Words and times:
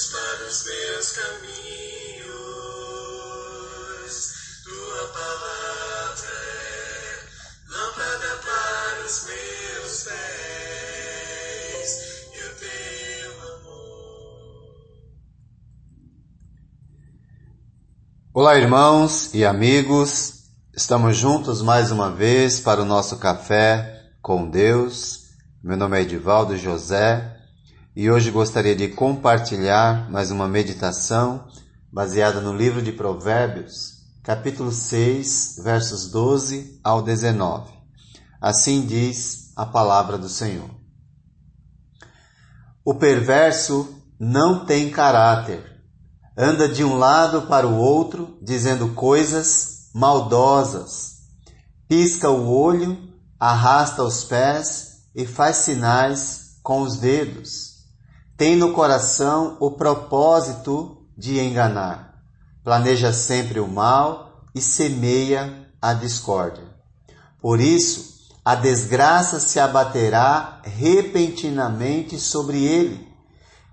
luz 0.00 0.06
para 0.06 0.46
os 0.48 0.64
meus 0.64 1.12
caminhos. 1.12 2.30
Tua 4.64 5.08
palavra 5.08 6.30
é 6.32 7.20
lâmpada 7.68 8.30
para 8.42 9.04
os 9.04 9.26
meus 9.26 10.04
pés 10.04 10.20
e 12.32 12.38
o 12.38 12.50
teu 12.58 13.30
amor. 13.58 14.72
Olá, 18.32 18.56
irmãos 18.56 19.34
e 19.34 19.44
amigos. 19.44 20.40
Estamos 20.74 21.16
juntos 21.16 21.60
mais 21.60 21.90
uma 21.90 22.10
vez 22.10 22.58
para 22.60 22.80
o 22.80 22.86
nosso 22.86 23.18
café 23.18 24.12
com 24.22 24.48
Deus. 24.48 25.28
Meu 25.62 25.76
nome 25.76 25.98
é 25.98 26.02
Edivaldo 26.02 26.56
José 26.56 27.39
e 27.94 28.08
hoje 28.08 28.30
gostaria 28.30 28.76
de 28.76 28.86
compartilhar 28.88 30.08
mais 30.10 30.30
uma 30.30 30.46
meditação 30.46 31.48
baseada 31.92 32.40
no 32.40 32.56
livro 32.56 32.80
de 32.80 32.92
Provérbios, 32.92 34.04
capítulo 34.22 34.70
6, 34.70 35.60
versos 35.64 36.08
12 36.08 36.78
ao 36.84 37.02
19. 37.02 37.72
Assim 38.40 38.86
diz 38.86 39.52
a 39.56 39.66
palavra 39.66 40.16
do 40.16 40.28
Senhor. 40.28 40.70
O 42.84 42.94
perverso 42.94 43.92
não 44.20 44.64
tem 44.64 44.90
caráter, 44.90 45.82
anda 46.38 46.68
de 46.68 46.84
um 46.84 46.96
lado 46.96 47.42
para 47.42 47.66
o 47.66 47.76
outro 47.76 48.38
dizendo 48.40 48.90
coisas 48.90 49.90
maldosas, 49.92 51.22
pisca 51.88 52.30
o 52.30 52.48
olho, 52.54 52.96
arrasta 53.38 54.04
os 54.04 54.22
pés 54.22 55.08
e 55.12 55.26
faz 55.26 55.56
sinais 55.56 56.60
com 56.62 56.82
os 56.82 56.96
dedos 56.96 57.69
tem 58.40 58.56
no 58.56 58.72
coração 58.72 59.58
o 59.60 59.70
propósito 59.70 60.96
de 61.14 61.38
enganar, 61.38 62.22
planeja 62.64 63.12
sempre 63.12 63.60
o 63.60 63.68
mal 63.68 64.46
e 64.54 64.62
semeia 64.62 65.68
a 65.78 65.92
discórdia. 65.92 66.64
Por 67.38 67.60
isso, 67.60 68.30
a 68.42 68.54
desgraça 68.54 69.38
se 69.38 69.60
abaterá 69.60 70.62
repentinamente 70.64 72.18
sobre 72.18 72.64
ele. 72.64 73.06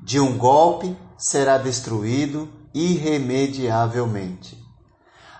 De 0.01 0.19
um 0.19 0.37
golpe 0.37 0.97
será 1.17 1.57
destruído 1.57 2.49
irremediavelmente. 2.73 4.61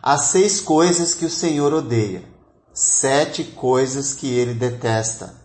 Há 0.01 0.17
seis 0.17 0.61
coisas 0.61 1.13
que 1.13 1.25
o 1.25 1.29
Senhor 1.29 1.73
odeia, 1.73 2.23
sete 2.73 3.43
coisas 3.43 4.13
que 4.13 4.29
ele 4.29 4.53
detesta: 4.53 5.35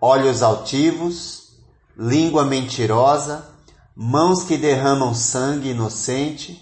olhos 0.00 0.42
altivos, 0.42 1.43
língua 1.96 2.44
mentirosa, 2.44 3.46
mãos 3.94 4.42
que 4.42 4.56
derramam 4.56 5.14
sangue 5.14 5.70
inocente, 5.70 6.60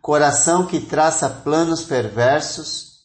coração 0.00 0.66
que 0.66 0.80
traça 0.80 1.28
planos 1.28 1.82
perversos, 1.82 3.00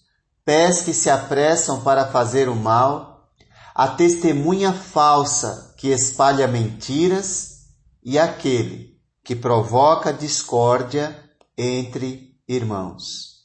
pés 0.46 0.82
que 0.82 0.94
se 0.94 1.10
apressam 1.10 1.82
para 1.82 2.08
fazer 2.08 2.48
o 2.48 2.56
mal, 2.56 3.30
a 3.74 3.88
testemunha 3.88 4.72
falsa 4.72 5.74
que 5.78 5.90
espalha 5.90 6.48
mentiras 6.48 7.66
e 8.04 8.18
aquele 8.18 8.96
que 9.24 9.36
provoca 9.36 10.14
discórdia 10.14 11.20
entre 11.58 12.40
irmãos. 12.48 13.36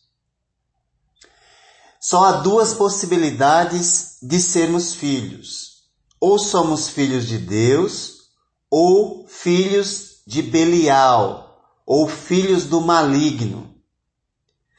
Só 2.00 2.24
há 2.24 2.32
duas 2.32 2.74
possibilidades 2.74 4.18
de 4.22 4.40
sermos 4.40 4.94
filhos. 4.94 5.80
Ou 6.20 6.38
somos 6.38 6.88
filhos 6.88 7.26
de 7.26 7.38
Deus, 7.38 8.19
ou 8.70 9.26
filhos 9.26 10.22
de 10.26 10.42
Belial, 10.42 11.60
ou 11.84 12.08
filhos 12.08 12.66
do 12.66 12.80
maligno. 12.80 13.74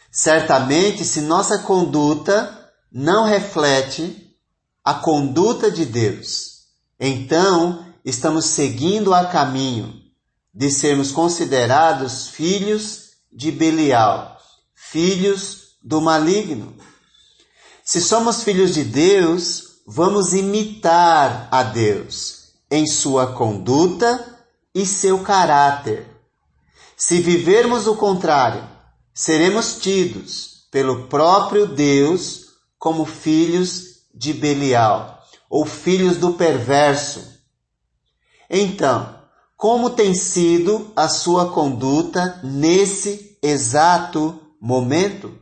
Certamente, 0.09 1.03
se 1.03 1.21
nossa 1.21 1.59
conduta 1.59 2.71
não 2.91 3.25
reflete 3.25 4.33
a 4.83 4.93
conduta 4.93 5.69
de 5.69 5.85
Deus, 5.85 6.67
então 6.99 7.85
estamos 8.03 8.45
seguindo 8.45 9.13
a 9.13 9.25
caminho 9.25 9.93
de 10.53 10.71
sermos 10.71 11.11
considerados 11.11 12.27
filhos 12.27 13.11
de 13.31 13.51
Belial, 13.51 14.37
filhos 14.73 15.77
do 15.83 15.99
maligno. 15.99 16.75
Se 17.83 17.99
somos 17.99 18.43
filhos 18.43 18.73
de 18.73 18.83
Deus, 18.83 19.81
vamos 19.85 20.33
imitar 20.33 21.49
a 21.51 21.63
Deus 21.63 22.40
em 22.71 22.87
sua 22.87 23.33
conduta 23.33 24.39
e 24.73 24.85
seu 24.85 25.19
caráter. 25.19 26.07
Se 26.95 27.19
vivermos 27.19 27.85
o 27.85 27.97
contrário, 27.97 28.63
seremos 29.13 29.75
tidos 29.75 30.67
pelo 30.71 31.07
próprio 31.07 31.67
Deus 31.67 32.45
como 32.79 33.05
filhos 33.05 34.05
de 34.13 34.33
Belial 34.33 35.21
ou 35.49 35.65
filhos 35.65 36.15
do 36.15 36.33
perverso. 36.33 37.41
Então, 38.49 39.19
como 39.57 39.89
tem 39.89 40.13
sido 40.13 40.91
a 40.95 41.09
sua 41.09 41.51
conduta 41.51 42.39
nesse 42.41 43.37
exato 43.43 44.39
momento? 44.61 45.37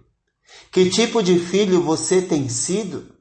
Que 0.71 0.89
tipo 0.89 1.21
de 1.21 1.37
filho 1.37 1.81
você 1.83 2.21
tem 2.21 2.49
sido? 2.49 3.18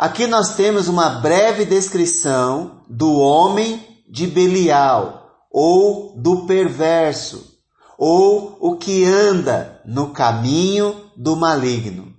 Aqui 0.00 0.26
nós 0.26 0.54
temos 0.54 0.88
uma 0.88 1.10
breve 1.10 1.66
descrição 1.66 2.80
do 2.88 3.18
homem 3.18 4.02
de 4.08 4.26
Belial, 4.26 5.44
ou 5.50 6.14
do 6.16 6.46
perverso, 6.46 7.58
ou 7.98 8.56
o 8.62 8.78
que 8.78 9.04
anda 9.04 9.82
no 9.84 10.08
caminho 10.08 11.04
do 11.14 11.36
maligno. 11.36 12.14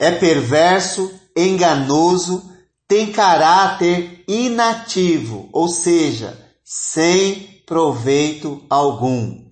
É 0.00 0.10
perverso, 0.10 1.14
enganoso, 1.36 2.42
tem 2.88 3.12
caráter 3.12 4.24
inativo, 4.26 5.48
ou 5.52 5.68
seja, 5.68 6.36
sem 6.64 7.62
proveito 7.64 8.64
algum. 8.68 9.44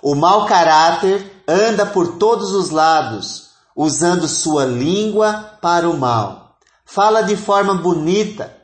O 0.00 0.14
mau 0.14 0.46
caráter 0.46 1.42
anda 1.48 1.84
por 1.84 2.18
todos 2.18 2.52
os 2.52 2.70
lados, 2.70 3.51
usando 3.76 4.28
sua 4.28 4.64
língua 4.64 5.58
para 5.60 5.88
o 5.88 5.96
mal. 5.96 6.56
Fala 6.84 7.22
de 7.22 7.36
forma 7.36 7.74
bonita, 7.74 8.54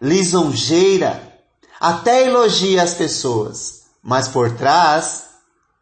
lisonjeira, 0.00 1.32
até 1.80 2.26
elogia 2.26 2.82
as 2.82 2.94
pessoas, 2.94 3.84
mas 4.02 4.28
por 4.28 4.56
trás 4.56 5.24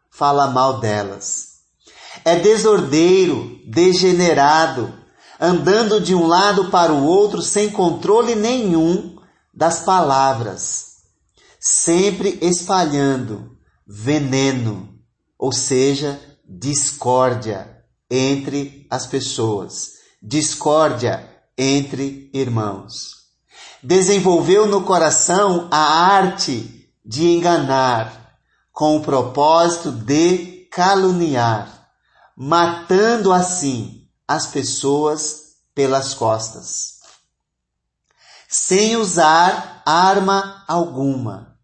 fala 0.09 0.47
mal 0.47 0.79
delas. 0.79 1.53
É 2.23 2.37
desordeiro, 2.37 3.59
degenerado, 3.65 4.93
andando 5.39 5.99
de 5.99 6.15
um 6.15 6.25
lado 6.25 6.69
para 6.69 6.93
o 6.93 7.03
outro 7.03 7.41
sem 7.41 7.69
controle 7.69 8.35
nenhum 8.35 9.17
das 9.53 9.79
palavras, 9.79 10.97
sempre 11.59 12.37
espalhando 12.41 13.57
veneno, 13.85 14.89
ou 15.37 15.51
seja, 15.51 16.19
discórdia 16.47 17.72
entre 18.15 18.85
as 18.91 19.07
pessoas, 19.07 19.93
discórdia 20.21 21.27
entre 21.57 22.29
irmãos. 22.31 23.23
Desenvolveu 23.81 24.67
no 24.67 24.83
coração 24.83 25.67
a 25.71 26.13
arte 26.13 26.87
de 27.03 27.25
enganar, 27.25 28.37
com 28.71 28.97
o 28.97 29.01
propósito 29.01 29.91
de 29.91 30.67
caluniar, 30.71 31.89
matando 32.37 33.33
assim 33.33 34.07
as 34.27 34.45
pessoas 34.45 35.55
pelas 35.73 36.13
costas, 36.13 36.99
sem 38.47 38.95
usar 38.95 39.81
arma 39.87 40.63
alguma, 40.67 41.57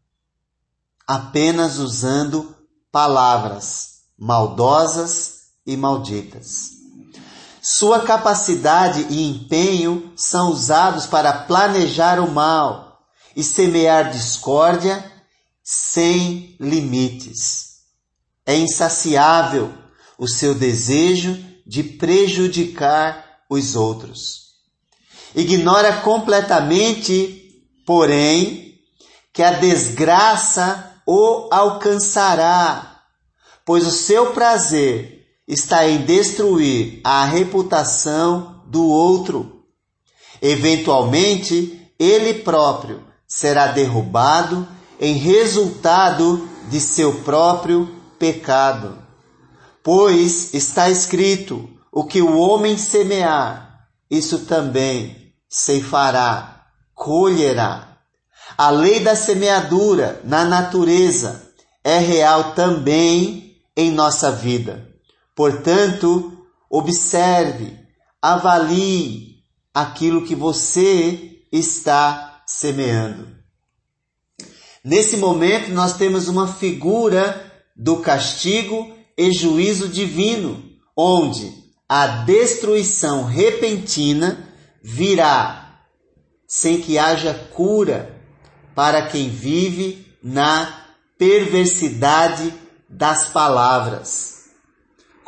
apenas 1.08 1.78
usando 1.78 2.56
palavras 2.92 4.02
maldosas 4.18 5.39
e 5.72 5.78
malditas. 5.78 6.80
Sua 7.62 8.02
capacidade 8.02 9.06
e 9.10 9.30
empenho 9.30 10.12
são 10.16 10.52
usados 10.52 11.06
para 11.06 11.32
planejar 11.32 12.20
o 12.20 12.32
mal 12.32 13.00
e 13.36 13.44
semear 13.44 14.12
discórdia 14.12 15.04
sem 15.64 16.56
limites. 16.60 17.80
É 18.46 18.56
insaciável 18.56 19.72
o 20.18 20.28
seu 20.28 20.56
desejo 20.56 21.38
de 21.66 21.84
prejudicar 21.84 23.24
os 23.50 23.76
outros. 23.76 24.50
Ignora 25.36 25.98
completamente, 25.98 27.64
porém, 27.86 28.80
que 29.32 29.44
a 29.44 29.52
desgraça 29.52 31.02
o 31.06 31.48
alcançará, 31.52 33.04
pois 33.64 33.86
o 33.86 33.92
seu 33.92 34.34
prazer 34.34 35.19
está 35.50 35.88
em 35.88 36.04
destruir 36.04 37.02
a 37.04 37.26
reputação 37.26 38.62
do 38.68 38.86
outro. 38.86 39.64
Eventualmente, 40.40 41.92
ele 41.98 42.36
próprio 42.36 43.04
será 43.28 43.68
derrubado 43.68 44.68
em 45.00 45.16
resultado 45.16 46.48
de 46.70 46.80
seu 46.80 47.22
próprio 47.22 47.90
pecado. 48.20 49.00
Pois 49.84 50.54
está 50.54 50.88
escrito: 50.88 51.68
o 51.92 52.04
que 52.04 52.22
o 52.22 52.38
homem 52.38 52.78
semear, 52.78 53.88
isso 54.10 54.46
também 54.46 55.34
ceifará, 55.50 56.68
colherá. 56.94 57.98
A 58.56 58.70
lei 58.70 59.00
da 59.00 59.16
semeadura 59.16 60.22
na 60.24 60.46
natureza 60.46 61.50
é 61.84 61.98
real 61.98 62.52
também 62.54 63.56
em 63.76 63.92
nossa 63.92 64.32
vida. 64.32 64.89
Portanto, 65.40 66.38
observe, 66.70 67.80
avalie 68.22 69.38
aquilo 69.74 70.26
que 70.26 70.36
você 70.36 71.46
está 71.50 72.44
semeando. 72.46 73.26
Nesse 74.84 75.16
momento, 75.16 75.72
nós 75.72 75.96
temos 75.96 76.28
uma 76.28 76.46
figura 76.46 77.54
do 77.74 78.02
castigo 78.02 78.94
e 79.18 79.32
juízo 79.32 79.88
divino, 79.88 80.62
onde 80.94 81.54
a 81.88 82.06
destruição 82.26 83.24
repentina 83.24 84.46
virá 84.84 85.86
sem 86.46 86.82
que 86.82 87.00
haja 87.00 87.34
cura 87.54 88.22
para 88.76 89.08
quem 89.08 89.30
vive 89.30 90.06
na 90.22 90.86
perversidade 91.18 92.54
das 92.90 93.30
palavras. 93.30 94.39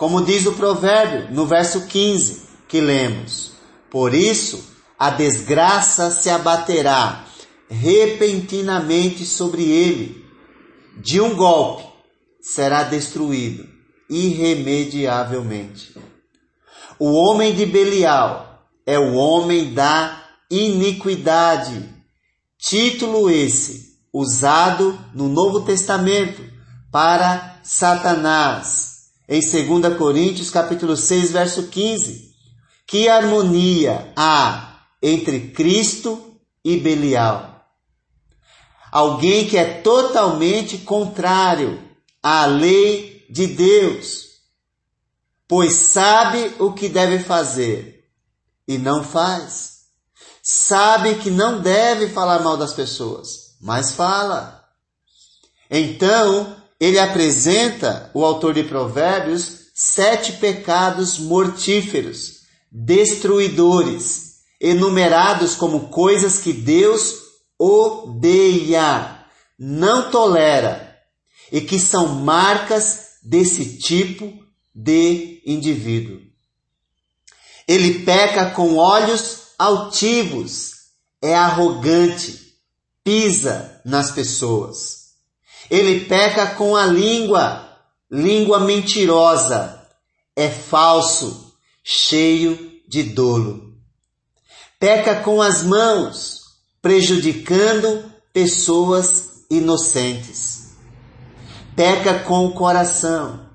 Como 0.01 0.23
diz 0.23 0.47
o 0.47 0.53
provérbio 0.53 1.31
no 1.31 1.45
verso 1.45 1.81
15 1.81 2.41
que 2.67 2.81
lemos: 2.81 3.51
Por 3.87 4.15
isso 4.15 4.59
a 4.97 5.11
desgraça 5.11 6.09
se 6.09 6.27
abaterá 6.27 7.23
repentinamente 7.69 9.23
sobre 9.27 9.61
ele, 9.61 10.25
de 10.97 11.21
um 11.21 11.35
golpe 11.35 11.83
será 12.41 12.81
destruído 12.81 13.69
irremediavelmente. 14.09 15.95
O 16.97 17.11
homem 17.11 17.53
de 17.53 17.67
Belial 17.67 18.65
é 18.87 18.97
o 18.97 19.13
homem 19.13 19.71
da 19.71 20.19
iniquidade. 20.49 21.87
Título 22.57 23.29
esse 23.29 23.99
usado 24.11 24.99
no 25.13 25.29
Novo 25.29 25.61
Testamento 25.61 26.41
para 26.91 27.59
Satanás. 27.61 28.90
Em 29.33 29.39
2 29.39 29.97
Coríntios 29.97 30.49
capítulo 30.49 30.97
6, 30.97 31.31
verso 31.31 31.67
15. 31.67 32.35
Que 32.85 33.07
harmonia 33.07 34.11
há 34.13 34.81
entre 35.01 35.51
Cristo 35.51 36.37
e 36.61 36.75
Belial? 36.75 37.65
Alguém 38.91 39.47
que 39.47 39.57
é 39.57 39.79
totalmente 39.79 40.79
contrário 40.79 41.81
à 42.21 42.45
lei 42.45 43.25
de 43.29 43.47
Deus, 43.47 44.25
pois 45.47 45.75
sabe 45.75 46.53
o 46.59 46.73
que 46.73 46.89
deve 46.89 47.19
fazer 47.19 48.03
e 48.67 48.77
não 48.77 49.01
faz. 49.01 49.85
Sabe 50.43 51.15
que 51.15 51.31
não 51.31 51.61
deve 51.61 52.09
falar 52.09 52.39
mal 52.39 52.57
das 52.57 52.73
pessoas, 52.73 53.55
mas 53.61 53.93
fala. 53.93 54.61
Então, 55.69 56.61
ele 56.81 56.97
apresenta, 56.97 58.09
o 58.11 58.25
autor 58.25 58.55
de 58.55 58.63
Provérbios, 58.63 59.67
sete 59.71 60.33
pecados 60.33 61.19
mortíferos, 61.19 62.39
destruidores, 62.71 64.37
enumerados 64.59 65.53
como 65.53 65.89
coisas 65.89 66.39
que 66.39 66.51
Deus 66.51 67.19
odeia, 67.59 69.23
não 69.59 70.09
tolera 70.09 70.97
e 71.51 71.61
que 71.61 71.77
são 71.77 72.07
marcas 72.15 73.17
desse 73.21 73.77
tipo 73.77 74.33
de 74.73 75.43
indivíduo. 75.45 76.19
Ele 77.67 77.99
peca 78.03 78.49
com 78.49 78.77
olhos 78.77 79.49
altivos, 79.59 80.71
é 81.21 81.35
arrogante, 81.35 82.55
pisa 83.03 83.79
nas 83.85 84.09
pessoas. 84.09 85.00
Ele 85.71 86.03
peca 86.03 86.47
com 86.47 86.75
a 86.75 86.85
língua, 86.85 87.65
língua 88.11 88.59
mentirosa, 88.59 89.87
é 90.35 90.49
falso, 90.49 91.55
cheio 91.81 92.81
de 92.85 93.03
dolo. 93.03 93.73
Peca 94.77 95.21
com 95.21 95.41
as 95.41 95.63
mãos, 95.63 96.41
prejudicando 96.81 98.03
pessoas 98.33 99.45
inocentes. 99.49 100.71
Peca 101.73 102.19
com 102.19 102.47
o 102.47 102.53
coração, 102.53 103.49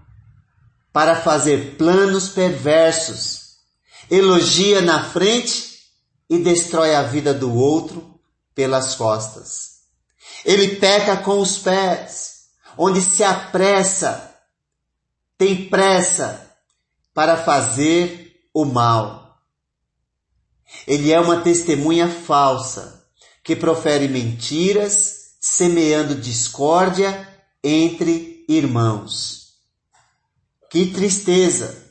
para 0.94 1.16
fazer 1.16 1.76
planos 1.76 2.30
perversos. 2.30 3.56
Elogia 4.10 4.80
na 4.80 5.04
frente 5.04 5.80
e 6.30 6.38
destrói 6.38 6.94
a 6.94 7.02
vida 7.02 7.34
do 7.34 7.54
outro 7.54 8.18
pelas 8.54 8.94
costas. 8.94 9.75
Ele 10.46 10.76
peca 10.76 11.16
com 11.16 11.40
os 11.40 11.58
pés, 11.58 12.44
onde 12.78 13.00
se 13.00 13.24
apressa, 13.24 14.32
tem 15.36 15.68
pressa 15.68 16.54
para 17.12 17.36
fazer 17.36 18.46
o 18.54 18.64
mal. 18.64 19.40
Ele 20.86 21.10
é 21.10 21.18
uma 21.18 21.40
testemunha 21.40 22.08
falsa, 22.08 23.04
que 23.42 23.56
profere 23.56 24.06
mentiras, 24.06 25.34
semeando 25.40 26.14
discórdia 26.14 27.28
entre 27.62 28.44
irmãos. 28.48 29.48
Que 30.70 30.92
tristeza 30.92 31.90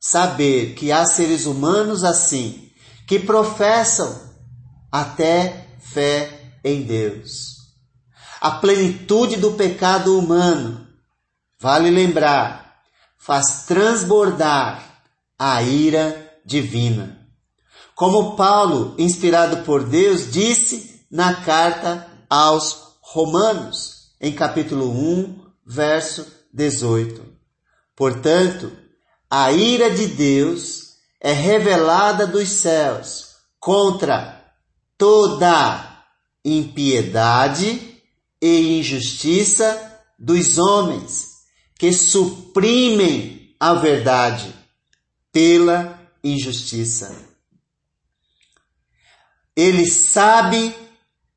saber 0.00 0.72
que 0.74 0.90
há 0.90 1.04
seres 1.04 1.44
humanos 1.44 2.02
assim, 2.02 2.72
que 3.06 3.18
professam 3.18 4.34
até 4.90 5.68
fé 5.80 6.54
em 6.64 6.82
Deus 6.82 7.49
a 8.40 8.52
plenitude 8.52 9.36
do 9.36 9.52
pecado 9.52 10.18
humano, 10.18 10.86
vale 11.58 11.90
lembrar, 11.90 12.80
faz 13.18 13.66
transbordar 13.66 14.82
a 15.38 15.62
ira 15.62 16.40
divina. 16.44 17.18
Como 17.94 18.34
Paulo, 18.36 18.94
inspirado 18.98 19.58
por 19.58 19.84
Deus, 19.84 20.32
disse 20.32 21.04
na 21.10 21.34
carta 21.34 22.08
aos 22.30 22.94
Romanos, 23.02 24.12
em 24.18 24.32
capítulo 24.32 24.90
1, 24.90 25.44
verso 25.66 26.26
18. 26.52 27.22
Portanto, 27.94 28.72
a 29.28 29.52
ira 29.52 29.90
de 29.90 30.06
Deus 30.06 30.94
é 31.20 31.32
revelada 31.32 32.26
dos 32.26 32.48
céus 32.48 33.34
contra 33.58 34.42
toda 34.96 36.04
impiedade 36.42 37.89
e 38.40 38.78
injustiça 38.78 40.00
dos 40.18 40.58
homens 40.58 41.30
que 41.78 41.92
suprimem 41.92 43.54
a 43.58 43.74
verdade 43.74 44.54
pela 45.32 45.98
injustiça. 46.22 47.14
Ele 49.56 49.86
sabe 49.86 50.74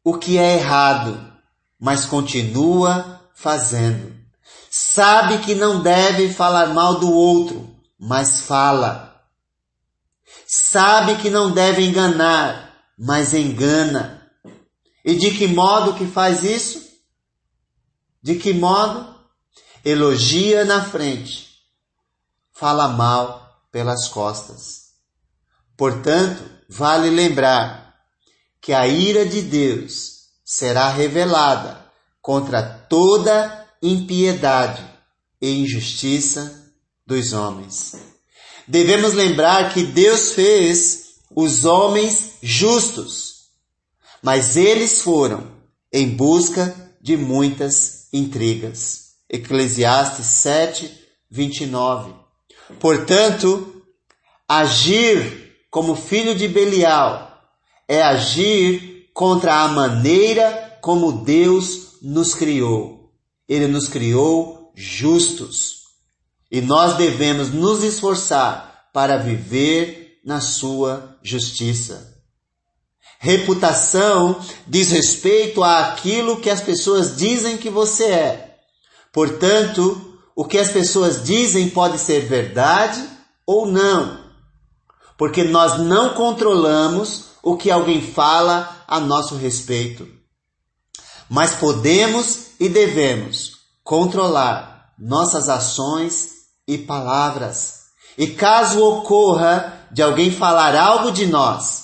o 0.04 0.18
que 0.18 0.38
é 0.38 0.56
errado, 0.56 1.34
mas 1.80 2.06
continua 2.06 3.22
fazendo. 3.34 4.14
Sabe 4.70 5.40
que 5.40 5.56
não 5.56 5.82
deve 5.82 6.34
falar 6.34 6.74
mal 6.74 7.00
do 7.00 7.12
outro, 7.12 7.74
mas 8.00 8.42
fala. 8.42 9.24
Sabe 10.48 11.16
que 11.18 11.30
não 11.30 11.52
deve 11.52 11.86
enganar, 11.86 12.74
mas 12.98 13.34
engana. 13.34 14.30
E 15.06 15.16
de 15.16 15.32
que 15.32 15.48
modo 15.48 15.94
que 15.94 16.06
faz 16.06 16.44
isso? 16.44 16.83
De 18.24 18.36
que 18.36 18.54
modo? 18.54 19.14
Elogia 19.84 20.64
na 20.64 20.86
frente, 20.86 21.50
fala 22.54 22.88
mal 22.88 23.62
pelas 23.70 24.08
costas. 24.08 24.94
Portanto, 25.76 26.42
vale 26.70 27.10
lembrar 27.10 27.94
que 28.62 28.72
a 28.72 28.88
ira 28.88 29.26
de 29.26 29.42
Deus 29.42 30.30
será 30.46 30.88
revelada 30.88 31.86
contra 32.22 32.64
toda 32.64 33.68
impiedade 33.82 34.82
e 35.42 35.50
injustiça 35.60 36.72
dos 37.06 37.34
homens. 37.34 37.94
Devemos 38.66 39.14
lembrar 39.14 39.74
que 39.74 39.84
Deus 39.84 40.32
fez 40.32 41.16
os 41.36 41.66
homens 41.66 42.36
justos, 42.42 43.50
mas 44.22 44.56
eles 44.56 45.02
foram 45.02 45.52
em 45.92 46.16
busca 46.16 46.74
de 47.02 47.18
muitas 47.18 48.03
intrigas. 48.14 49.16
Eclesiastes 49.28 50.28
7, 50.28 50.92
29. 51.30 52.14
Portanto, 52.80 53.84
agir 54.48 55.58
como 55.72 55.96
filho 55.96 56.36
de 56.36 56.48
Belial 56.48 57.44
é 57.88 58.02
agir 58.02 59.10
contra 59.14 59.64
a 59.64 59.68
maneira 59.68 60.78
como 60.82 61.24
Deus 61.24 61.98
nos 62.02 62.36
criou. 62.36 63.12
Ele 63.50 63.68
nos 63.68 63.88
criou 63.88 64.72
justos. 64.76 65.84
E 66.52 66.62
nós 66.62 66.98
devemos 66.98 67.52
nos 67.52 67.84
esforçar 67.84 68.90
para 68.94 69.18
viver 69.18 70.20
na 70.24 70.40
sua 70.40 71.18
justiça. 71.24 72.13
Reputação 73.24 74.38
diz 74.68 74.92
respeito 74.92 75.64
àquilo 75.64 76.42
que 76.42 76.50
as 76.50 76.60
pessoas 76.60 77.16
dizem 77.16 77.56
que 77.56 77.70
você 77.70 78.04
é. 78.04 78.58
Portanto, 79.14 80.20
o 80.36 80.44
que 80.44 80.58
as 80.58 80.72
pessoas 80.72 81.24
dizem 81.24 81.70
pode 81.70 82.00
ser 82.00 82.26
verdade 82.26 83.02
ou 83.48 83.66
não, 83.66 84.20
porque 85.18 85.42
nós 85.42 85.80
não 85.80 86.16
controlamos 86.16 87.28
o 87.42 87.56
que 87.56 87.72
alguém 87.72 88.02
fala 88.02 88.84
a 88.86 89.00
nosso 89.00 89.38
respeito. 89.38 90.06
Mas 91.30 91.54
podemos 91.54 92.48
e 92.60 92.68
devemos 92.68 93.54
controlar 93.86 94.90
nossas 95.00 95.48
ações 95.48 96.28
e 96.68 96.78
palavras. 96.78 97.84
E 98.18 98.28
caso 98.28 98.84
ocorra 98.84 99.88
de 99.94 100.02
alguém 100.02 100.30
falar 100.30 100.76
algo 100.76 101.10
de 101.10 101.26
nós, 101.26 101.83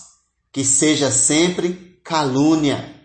que 0.51 0.65
seja 0.65 1.11
sempre 1.11 1.99
calúnia, 2.03 2.95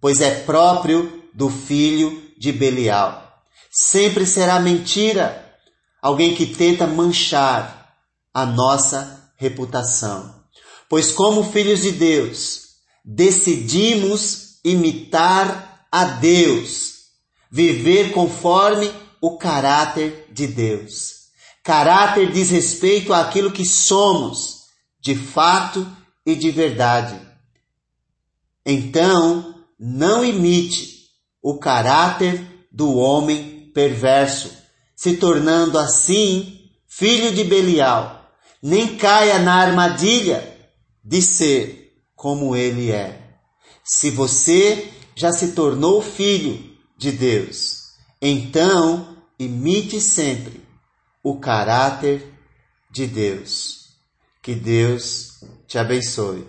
pois 0.00 0.20
é 0.20 0.30
próprio 0.30 1.24
do 1.34 1.50
filho 1.50 2.22
de 2.38 2.52
Belial. 2.52 3.42
Sempre 3.70 4.26
será 4.26 4.60
mentira 4.60 5.52
alguém 6.00 6.34
que 6.34 6.46
tenta 6.46 6.86
manchar 6.86 7.96
a 8.32 8.46
nossa 8.46 9.32
reputação. 9.36 10.44
Pois, 10.88 11.10
como 11.10 11.50
filhos 11.50 11.80
de 11.80 11.92
Deus, 11.92 12.60
decidimos 13.04 14.60
imitar 14.64 15.86
a 15.90 16.04
Deus, 16.04 16.94
viver 17.50 18.12
conforme 18.12 18.92
o 19.20 19.36
caráter 19.36 20.28
de 20.32 20.46
Deus. 20.46 21.24
Caráter 21.62 22.30
diz 22.30 22.50
respeito 22.50 23.14
àquilo 23.14 23.50
que 23.50 23.64
somos, 23.64 24.64
de 25.00 25.16
fato 25.16 25.86
e 26.24 26.34
de 26.34 26.50
verdade. 26.50 27.20
Então, 28.64 29.54
não 29.78 30.24
imite 30.24 31.10
o 31.42 31.58
caráter 31.58 32.66
do 32.72 32.94
homem 32.96 33.70
perverso, 33.74 34.50
se 34.96 35.16
tornando 35.16 35.78
assim 35.78 36.70
filho 36.88 37.32
de 37.34 37.44
Belial. 37.44 38.30
Nem 38.62 38.96
caia 38.96 39.38
na 39.40 39.56
armadilha 39.56 40.56
de 41.04 41.20
ser 41.20 41.92
como 42.16 42.56
ele 42.56 42.90
é. 42.90 43.36
Se 43.84 44.10
você 44.10 44.90
já 45.14 45.30
se 45.32 45.52
tornou 45.52 46.00
filho 46.00 46.74
de 46.96 47.12
Deus, 47.12 47.82
então 48.22 49.18
imite 49.38 50.00
sempre 50.00 50.62
o 51.22 51.38
caráter 51.38 52.32
de 52.90 53.06
Deus. 53.06 53.83
Que 54.44 54.54
Deus 54.54 55.40
te 55.66 55.78
abençoe. 55.78 56.46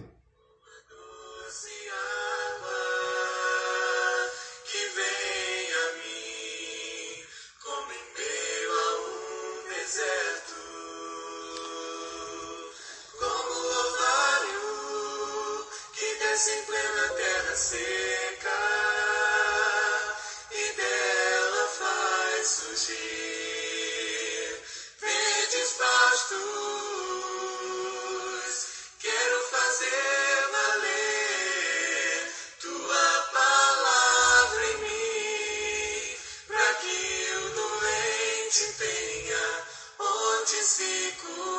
Em 16.48 16.64
plena 16.66 17.08
terra 17.16 17.56
seca. 17.56 18.75
cool. 41.18 41.55